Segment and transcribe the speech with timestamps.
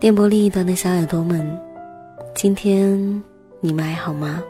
[0.00, 1.60] 电波另一端的小耳朵们，
[2.34, 3.22] 今天
[3.60, 4.42] 你们还好吗？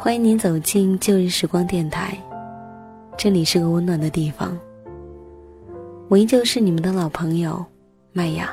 [0.00, 2.16] 欢迎您走进旧日时光电台，
[3.18, 4.58] 这里是个温暖的地方。
[6.08, 7.62] 我依旧是你们的老朋友
[8.14, 8.48] 麦雅。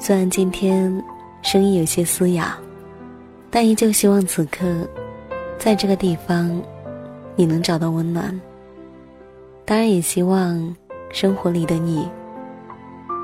[0.00, 1.00] 虽然今天
[1.42, 2.58] 声音有些嘶哑，
[3.52, 4.66] 但依旧希望此刻，
[5.60, 6.60] 在这个地方，
[7.36, 8.28] 你能找到温暖。
[9.64, 10.74] 当然，也希望
[11.12, 12.10] 生活里的你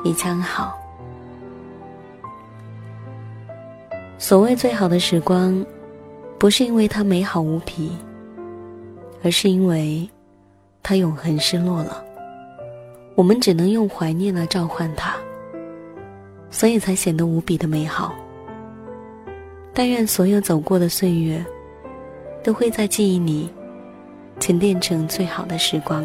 [0.04, 0.72] 一切安好。
[4.18, 5.64] 所谓最好的时光，
[6.38, 7.92] 不是因为它美好无比，
[9.22, 10.08] 而是因为
[10.82, 12.02] 它永恒失落了。
[13.14, 15.14] 我们只能用怀念来召唤它，
[16.50, 18.14] 所以才显得无比的美好。
[19.74, 21.44] 但愿所有走过的岁月，
[22.42, 23.50] 都会在记忆里
[24.40, 26.02] 沉淀成最好的时光。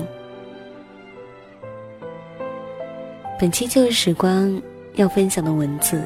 [3.39, 4.61] 本期就是时光
[4.95, 6.03] 要分享的文字。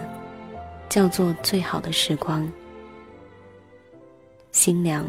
[0.89, 2.49] 叫做最好的时光，
[4.51, 5.05] 新娘。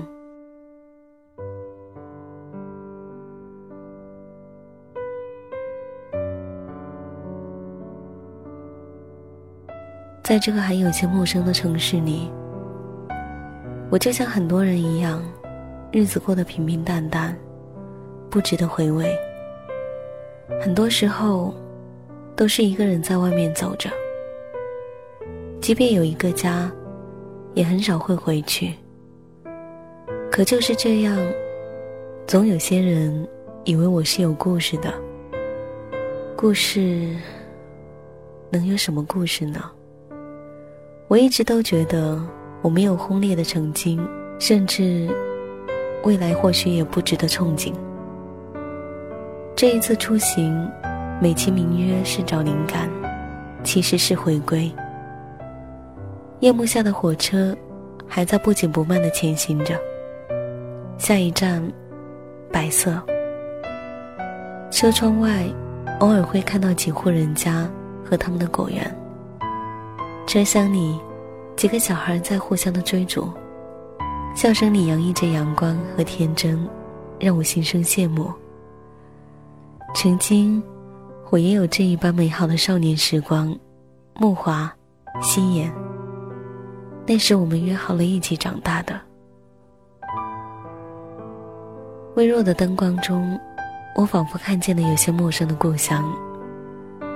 [10.23, 12.29] 在这个还有些陌生的城市里，
[13.91, 15.23] 我就像很多人一样，
[15.93, 17.37] 日子过得平平淡淡，
[18.29, 19.17] 不值得回味。
[20.61, 21.55] 很多时候，
[22.35, 23.89] 都是一个人在外面走着。
[25.67, 26.70] 即便有一个家，
[27.55, 28.72] 也很少会回去。
[30.31, 31.19] 可就是这样，
[32.25, 33.27] 总有些人
[33.64, 34.95] 以为我是有故事的。
[36.36, 37.17] 故事
[38.48, 39.61] 能有什么故事呢？
[41.08, 42.17] 我一直都觉得
[42.62, 43.98] 我没有轰烈的曾经，
[44.39, 45.08] 甚至
[46.05, 47.73] 未来或许也不值得憧憬。
[49.57, 50.70] 这一次出行，
[51.20, 52.89] 美其名曰是找灵感，
[53.64, 54.70] 其实是回归。
[56.41, 57.57] 夜幕下的火车，
[58.07, 59.79] 还在不紧不慢的前行着。
[60.98, 61.63] 下一站，
[62.52, 63.02] 白色。
[64.70, 65.47] 车窗外，
[66.01, 67.67] 偶尔会看到几户人家
[68.05, 68.95] 和他们的果园。
[70.27, 71.01] 车厢里，
[71.57, 73.30] 几个小孩在互相的追逐，
[74.35, 76.68] 笑声里洋溢着阳光和天真，
[77.18, 78.30] 让我心生羡慕。
[79.95, 80.63] 曾经，
[81.30, 83.57] 我也有这一般美好的少年时光，
[84.18, 84.70] 木华，
[85.23, 85.73] 心眼。
[87.06, 89.00] 那时我们约好了一起长大的。
[92.17, 93.39] 微弱的灯光中，
[93.94, 96.05] 我仿佛看见了有些陌生的故乡。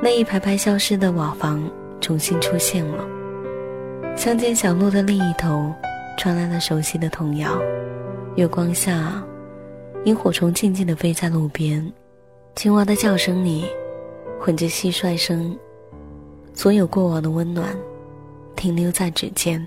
[0.02, 1.68] 那一排排消失的瓦房
[2.00, 3.04] 重新出现了。
[4.16, 5.72] 乡间小路的另一头，
[6.16, 7.58] 传来了熟悉的童谣。
[8.36, 9.22] 月光下，
[10.04, 11.92] 萤火虫静静地飞在路边，
[12.54, 13.64] 青蛙的叫声里，
[14.38, 15.58] 混着蟋蟀声。
[16.54, 17.74] 所有过往的温暖，
[18.54, 19.66] 停留在指尖。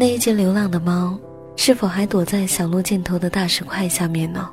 [0.00, 1.18] 那一只流浪的猫，
[1.56, 4.48] 是否还躲在小路尽头的大石块下面呢？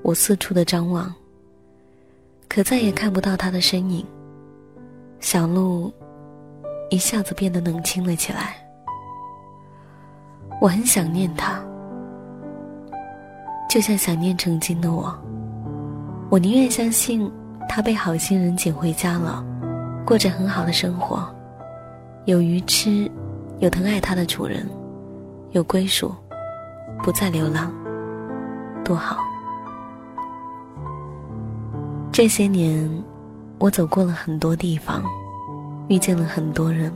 [0.00, 1.14] 我四处的张望，
[2.48, 4.02] 可再也看不到它的身影。
[5.20, 5.92] 小路
[6.88, 8.56] 一下子变得冷清了起来。
[10.58, 11.62] 我很想念它，
[13.68, 15.14] 就像想念曾经的我。
[16.30, 17.30] 我宁愿相信
[17.68, 19.44] 它被好心人捡回家了，
[20.06, 21.28] 过着很好的生活，
[22.24, 23.06] 有鱼吃。
[23.58, 24.68] 有疼爱它的主人，
[25.52, 26.14] 有归属，
[27.02, 27.72] 不再流浪，
[28.84, 29.16] 多好！
[32.12, 32.86] 这些年，
[33.58, 35.02] 我走过了很多地方，
[35.88, 36.92] 遇见了很多人。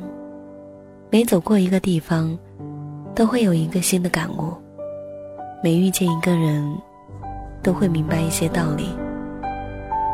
[1.09, 2.39] 每走过一个地方，
[3.15, 4.53] 都会有一个新的感悟；
[5.65, 6.77] 每遇见一个人，
[7.63, 8.95] 都会明白一些道理。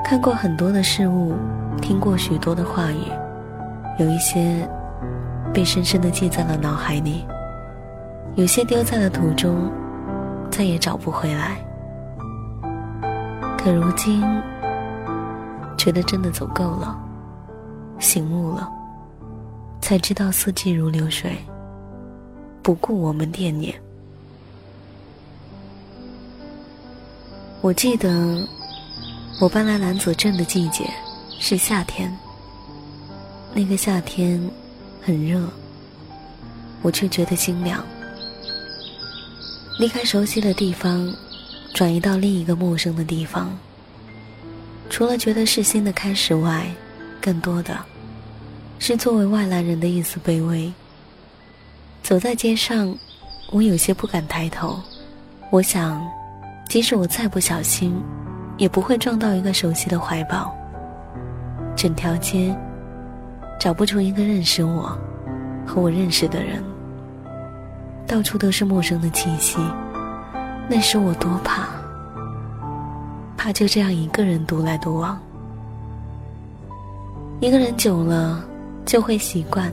[0.05, 1.35] 看过很多的事物，
[1.83, 3.11] 听过许多的话语，
[3.99, 4.65] 有一些。
[5.57, 7.25] 被深深的记在了脑海里，
[8.35, 9.73] 有些丢在了途中，
[10.51, 11.57] 再也找不回来。
[13.57, 14.23] 可如今，
[15.79, 16.95] 觉得真的走够了，
[17.99, 18.71] 醒悟了，
[19.81, 21.35] 才知道四季如流水，
[22.63, 23.75] 不顾我们惦念。
[27.63, 28.47] 我记得，
[29.41, 30.85] 我搬来兰子镇的季节
[31.39, 32.15] 是夏天，
[33.55, 34.39] 那个夏天。
[35.07, 35.41] 很热，
[36.83, 37.81] 我却觉得心凉。
[39.79, 41.15] 离开熟悉的地方，
[41.73, 43.57] 转移到另一个陌生的地方，
[44.91, 46.67] 除了觉得是新的开始外，
[47.21, 47.79] 更多的
[48.81, 50.73] 是作为外来人的一丝卑微。
[52.03, 52.93] 走在街上，
[53.53, 54.81] 我有些不敢抬头。
[55.51, 56.05] 我想，
[56.69, 57.95] 即使我再不小心，
[58.57, 60.53] 也不会撞到一个熟悉的怀抱。
[61.77, 62.53] 整条街
[63.59, 64.97] 找不出一个认识我
[65.67, 66.63] 和我认识的人，
[68.07, 69.59] 到处都是陌生的气息。
[70.69, 71.69] 那时我多怕，
[73.37, 75.19] 怕就这样一个人独来独往。
[77.41, 78.45] 一个人久了
[78.85, 79.73] 就会习惯，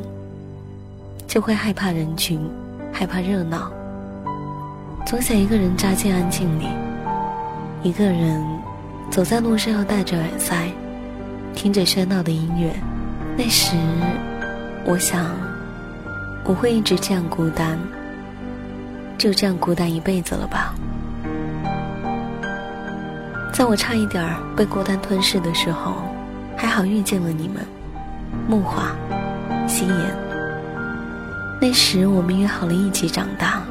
[1.27, 2.39] 就会害怕人群，
[2.91, 3.71] 害怕热闹。
[5.05, 6.67] 总想一个人扎进安静里，
[7.83, 8.43] 一个人
[9.11, 10.71] 走在路上要戴着耳塞，
[11.53, 12.73] 听着喧闹的音乐。
[13.35, 13.75] 那时，
[14.85, 15.25] 我想
[16.43, 17.79] 我会一直这样孤单，
[19.17, 20.73] 就这样孤单一辈子了吧。
[23.51, 25.95] 在我差一点儿被孤单吞噬的时候，
[26.55, 27.65] 还好遇见了你们，
[28.47, 28.91] 木华、
[29.67, 29.97] 夕颜。
[31.59, 33.63] 那时我们约好了一起长大，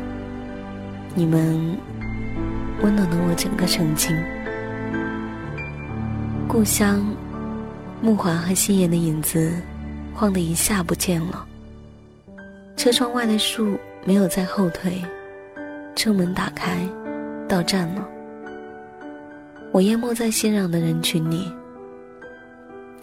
[1.14, 1.76] 你们
[2.82, 4.16] 温暖了我整个曾经。
[6.48, 7.04] 故乡，
[8.02, 9.52] 木华和夕颜的影子
[10.12, 11.46] 晃的一下不见了。
[12.76, 15.00] 车窗外的树没有再后退，
[15.94, 16.78] 车门打开，
[17.48, 18.08] 到站了。
[19.70, 21.48] 我淹没在熙攘的人群里，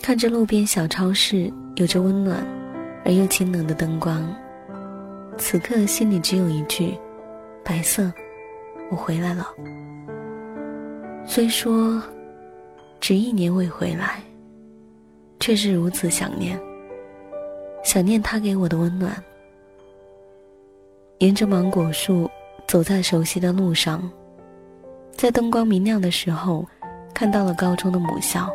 [0.01, 2.45] 看着路边小超市有着温暖
[3.06, 4.22] 而又清冷的灯光，
[5.38, 6.94] 此刻心里只有一句：
[7.63, 8.12] 白色，
[8.92, 9.48] 我回来了。
[11.25, 12.04] 虽说
[13.00, 14.22] 只一年未回来，
[15.39, 16.59] 却是如此想念，
[17.83, 19.15] 想念他给我的温暖。
[21.19, 22.30] 沿着芒果树
[22.68, 24.09] 走在熟悉的路上。
[25.12, 26.65] 在灯光明亮的时候，
[27.13, 28.50] 看到了高中的母校，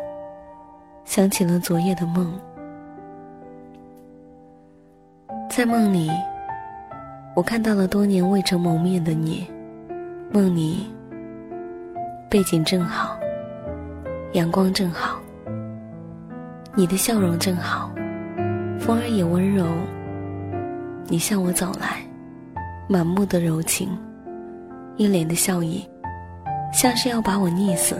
[1.03, 2.33] 想起了昨夜的梦。
[5.47, 6.09] 在梦里，
[7.35, 9.47] 我看到了多年未曾谋面的你，
[10.31, 10.87] 梦里
[12.29, 13.15] 背景正好，
[14.33, 15.19] 阳光正好，
[16.77, 17.89] 你的笑容正好，
[18.77, 19.65] 风儿也温柔。
[21.07, 22.01] 你向我走来，
[22.89, 23.97] 满目的柔情，
[24.97, 25.87] 一脸的笑意。
[26.73, 27.95] 像是要把我溺死。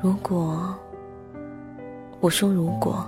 [0.00, 0.74] 如果，
[2.20, 3.06] 我说如果，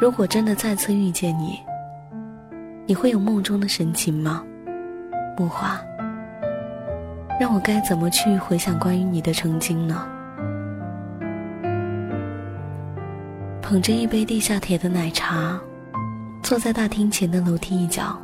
[0.00, 1.58] 如果真的再次遇见你，
[2.86, 4.44] 你会有梦中的神情吗？
[5.36, 5.80] 木华，
[7.40, 10.06] 让我该怎么去回想关于你的曾经呢？
[13.68, 15.58] 捧着一杯地下铁的奶茶，
[16.40, 18.16] 坐在大厅前的楼梯一角，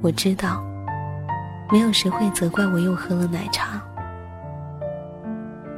[0.00, 0.60] 我知道。
[1.70, 3.80] 没有谁会责怪我又喝了奶茶。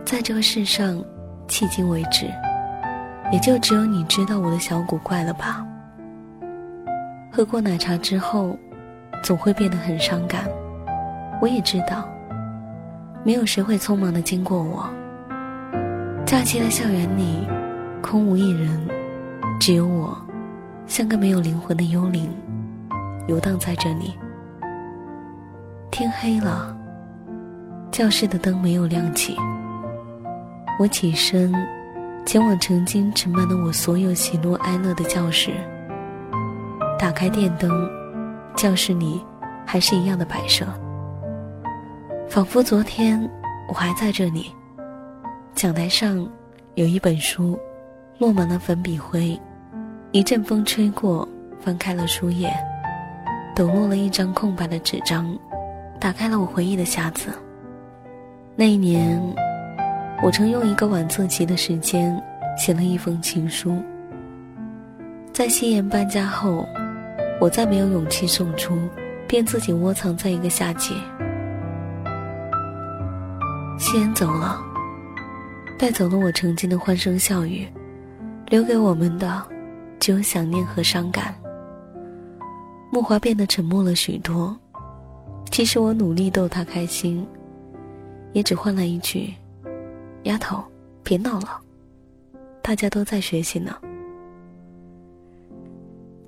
[0.06, 0.96] 在这个世上，
[1.48, 2.30] 迄今为止，
[3.30, 5.62] 也就只有你知道我的小古怪了吧？
[7.30, 8.58] 喝过奶茶之后，
[9.22, 10.44] 总会变得很伤感。
[11.42, 12.08] 我也知道，
[13.22, 14.88] 没有谁会匆忙的经过我。
[16.24, 17.46] 假期的校园里，
[18.02, 18.80] 空无一人，
[19.60, 20.16] 只有我，
[20.86, 22.30] 像个没有灵魂的幽灵，
[23.26, 24.14] 游荡在这里。
[25.90, 26.76] 天黑了，
[27.90, 29.36] 教室的灯没有亮起。
[30.78, 31.52] 我起身，
[32.24, 35.50] 前往曾经盛满了我所有喜怒哀乐的教室。
[36.98, 37.70] 打开电灯，
[38.54, 39.20] 教室里
[39.66, 40.64] 还是一样的摆设，
[42.28, 43.28] 仿佛昨天
[43.68, 44.52] 我还在这里。
[45.54, 46.26] 讲台上
[46.76, 47.58] 有一本书，
[48.18, 49.40] 落满了粉笔灰，
[50.10, 51.26] 一阵风吹过，
[51.60, 52.52] 翻开了书页，
[53.54, 55.38] 抖落了一张空白的纸张。
[56.00, 57.30] 打开了我回忆的匣子。
[58.56, 59.20] 那一年，
[60.20, 62.20] 我曾用一个晚自习的时间
[62.56, 63.80] 写了一封情书。
[65.32, 66.66] 在夕颜搬家后，
[67.40, 68.76] 我再没有勇气送出，
[69.28, 70.94] 便自己窝藏在一个夏季。
[73.78, 74.60] 夕颜走了，
[75.78, 77.66] 带走了我曾经的欢声笑语，
[78.50, 79.42] 留给我们的
[79.98, 81.34] 只有想念和伤感。
[82.90, 84.56] 木华变得沉默了许多。
[85.50, 87.26] 其实我努力逗他开心，
[88.32, 89.34] 也只换来一句
[90.24, 90.62] ：“丫头，
[91.02, 91.60] 别闹了，
[92.62, 93.76] 大家都在学习呢。”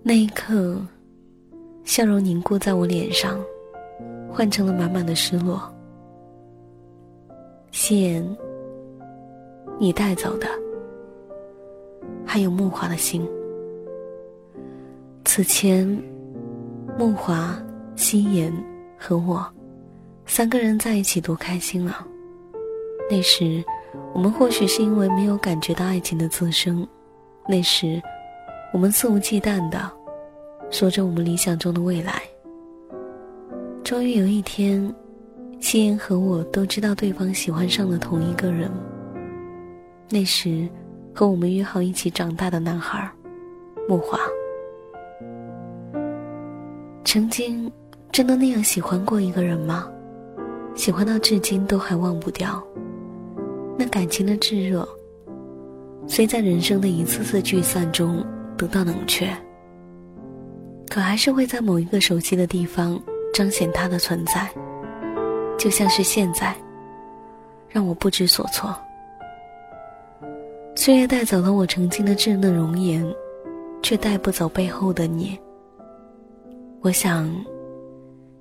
[0.02, 0.80] 那一刻，
[1.84, 3.38] 笑容凝固在我脸上，
[4.28, 5.62] 换成了满满的失落。
[7.70, 8.36] 夕颜，
[9.78, 10.48] 你带走的，
[12.32, 13.28] 还有木华的心。
[15.24, 15.84] 此前，
[16.96, 17.60] 木华、
[17.96, 18.52] 夕颜。
[18.96, 19.44] 和我，
[20.26, 22.06] 三个人在一起多开心啊！
[23.10, 23.64] 那时，
[24.14, 26.86] 我们或许是因为没有感觉到爱情的滋生，
[27.48, 28.00] 那时，
[28.74, 29.90] 我们肆无忌惮的
[30.70, 32.22] 说着我们理想中的未来。
[33.82, 34.94] 终于有一天，
[35.58, 38.70] 夕颜和我都知道对方喜欢上了同一个人。
[40.10, 40.68] 那时，
[41.20, 43.06] 和我们约好一起长大的男孩，
[43.86, 44.18] 木华。
[47.04, 47.70] 曾经
[48.10, 49.86] 真的那样喜欢过一个人吗？
[50.74, 52.66] 喜欢到至今都还忘不掉。
[53.78, 54.88] 那感情的炙热，
[56.06, 58.24] 虽在人生的一次次聚散中
[58.56, 59.28] 得到冷却，
[60.88, 62.98] 可还是会在某一个熟悉的地方
[63.34, 64.48] 彰显它的存在。
[65.58, 66.56] 就像是现在，
[67.68, 68.74] 让我不知所措。
[70.80, 73.06] 岁月带走了我曾经的稚嫩容颜，
[73.82, 75.38] 却带不走背后的你。
[76.80, 77.30] 我想，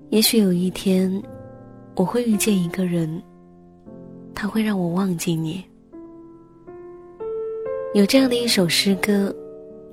[0.08, 1.22] 也许有一天，
[1.98, 3.22] 我会遇见一个人，
[4.34, 5.62] 他会让我忘记你。
[7.94, 9.36] 有这样的一首诗歌，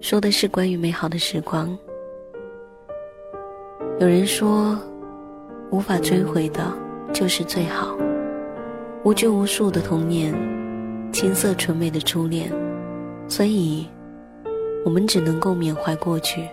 [0.00, 1.76] 说的是关于美好的时光。
[3.98, 4.78] 有人说，
[5.72, 6.72] 无法追回的，
[7.12, 7.98] 就是最好。
[9.02, 10.32] 无拘无束的童年，
[11.18, 12.52] 青涩纯美的初恋，
[13.26, 13.88] 所以，
[14.84, 16.46] 我们只能够缅怀过去。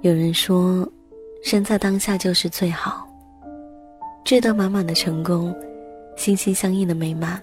[0.00, 0.90] 有人说，
[1.44, 3.06] 身在当下就是最好，
[4.24, 5.54] 志得满满的成功，
[6.16, 7.38] 心心相印的美满。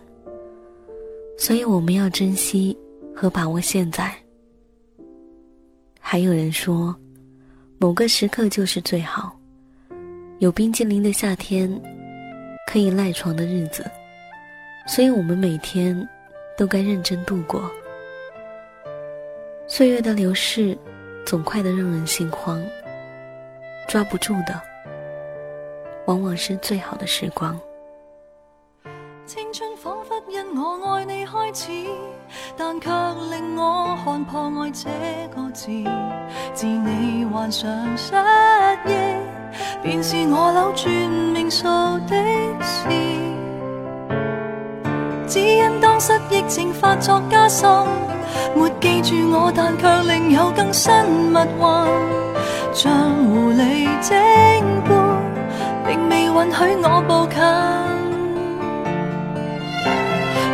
[1.38, 2.76] 所以我们要珍惜
[3.16, 4.12] 和把握现在。
[6.00, 6.96] 还有人说，
[7.78, 9.40] 某个时刻就是最好，
[10.40, 11.70] 有冰激凌的夏天，
[12.68, 13.86] 可以赖床的日子，
[14.88, 16.08] 所以我们每天
[16.58, 17.70] 都该认真度过。
[19.68, 20.76] 岁月的流逝。
[21.26, 22.64] 总快得让人心慌，
[23.86, 24.62] 抓不住的，
[26.06, 27.60] 往往是最好的时光。
[29.26, 31.70] 青春仿佛因我爱你开始，
[32.56, 32.90] 但却
[33.30, 34.88] 令我看破爱这
[35.36, 35.68] 个字。
[36.54, 38.14] 自你患上失
[38.86, 40.90] 忆，便是我扭转
[41.34, 41.66] 命数
[42.08, 42.16] 的
[42.64, 43.27] 事。
[45.28, 47.70] 只因当失忆症发作加深。
[48.56, 50.92] 没记住我，但却另有更新
[51.32, 51.88] 密幻，
[52.74, 52.92] 像
[53.26, 54.16] 狐狸精
[54.88, 54.90] 般，
[55.86, 57.38] 并未允许我步近。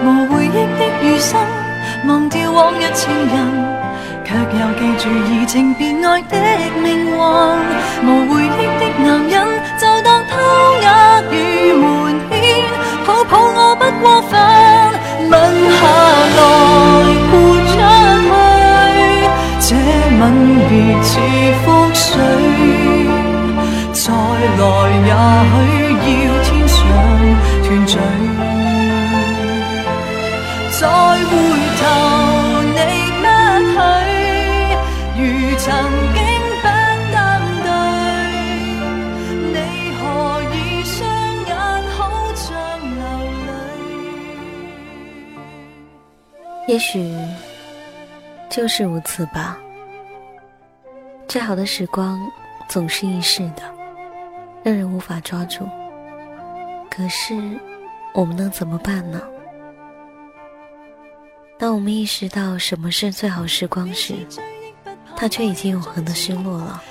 [0.03, 1.39] 无回忆的余生，
[2.07, 3.33] 忘掉往日情人，
[4.25, 6.35] 却又记住移情别爱的
[6.81, 7.11] 命运。
[8.03, 9.33] 无回忆的男人，
[9.79, 10.31] 就当偷
[10.81, 11.33] 呃与
[11.73, 12.65] 瞒骗，
[13.05, 13.52] 抱抱
[46.67, 47.15] 也许。
[48.49, 49.57] 就是如此吧。
[51.27, 52.19] 最好的时光
[52.69, 53.63] 总是易逝的，
[54.61, 55.67] 让人无法抓住。
[56.87, 57.33] 可是，
[58.13, 59.19] 我们能怎么办呢？
[61.57, 64.13] 当我们意识到什么是最好时光时，
[65.15, 66.83] 它却已经永恒的失落了，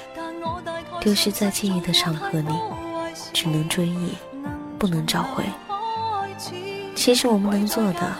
[1.01, 2.55] 丢失在记忆的长河里，
[3.33, 4.17] 只能追忆，
[4.81, 5.45] 不能找回。
[7.03, 8.17] 其实，我们能做的，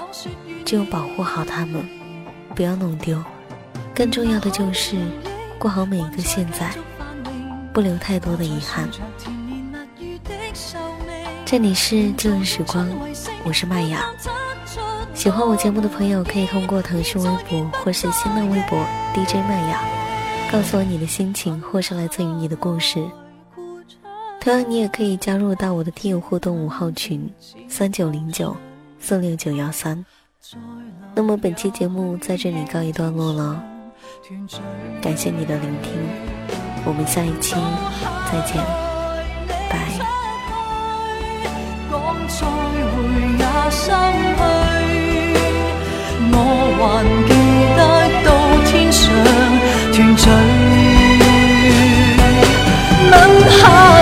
[0.65, 1.89] 只有保护好他们。
[2.53, 3.17] 不要弄丢，
[3.95, 4.97] 更重要的就是
[5.57, 6.69] 过好每一个现在，
[7.73, 8.89] 不留太多的遗憾。
[11.45, 12.89] 这里是旧日时光，
[13.45, 14.05] 我是麦雅。
[15.15, 18.85] 喜欢我节目的朋友可以通过腾讯微博或是新浪微博
[19.15, 19.81] DJ 麦雅，
[20.51, 23.01] 告诉我你的心情或是来自于你的故事。
[24.41, 27.33] 同样，你也可以加入到我的听友互动五号群
[27.69, 28.57] 三九零九
[29.03, 30.07] 四六九幺三。
[31.15, 33.61] 那么本期节目在这里告一段落了，
[35.03, 35.93] 感谢你的聆听，
[36.85, 37.57] 我们下一期
[38.31, 38.57] 再见，
[39.69, 39.77] 拜。
[46.75, 47.31] 我还记
[47.77, 47.81] 得
[48.25, 48.29] 到
[48.71, 49.03] 天上
[49.93, 50.25] 团聚，
[53.61, 54.02] 下。